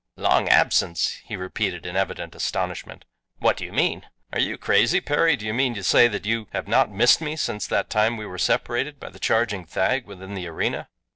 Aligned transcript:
"Long 0.17 0.49
absence!" 0.49 1.19
he 1.25 1.35
repeated 1.35 1.85
in 1.85 1.95
evident 1.95 2.33
astonishment. 2.33 3.05
"What 3.37 3.55
do 3.55 3.63
you 3.65 3.71
mean?" 3.71 4.07
"Are 4.33 4.39
you 4.39 4.57
crazy, 4.57 4.99
Perry? 4.99 5.35
Do 5.35 5.45
you 5.45 5.53
mean 5.53 5.75
to 5.75 5.83
say 5.83 6.07
that 6.07 6.25
you 6.25 6.47
have 6.53 6.67
not 6.67 6.89
missed 6.91 7.21
me 7.21 7.35
since 7.35 7.67
that 7.67 7.87
time 7.91 8.17
we 8.17 8.25
were 8.25 8.39
separated 8.39 8.99
by 8.99 9.09
the 9.11 9.19
charging 9.19 9.63
thag 9.63 10.07
within 10.07 10.33
the 10.33 10.47
arena?" 10.47 10.89